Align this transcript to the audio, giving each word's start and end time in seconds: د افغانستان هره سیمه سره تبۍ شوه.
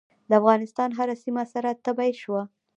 د 0.29 0.31
افغانستان 0.39 0.89
هره 0.97 1.15
سیمه 1.23 1.43
سره 1.53 1.69
تبۍ 1.85 2.11
شوه. 2.21 2.41